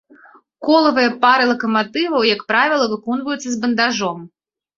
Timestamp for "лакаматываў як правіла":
1.51-2.89